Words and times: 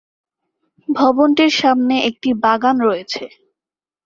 ভবনটির 0.89 1.51
সামনে 1.53 1.95
একটি 2.09 2.29
বাগান 2.43 2.75
রয়েছে। 2.81 3.23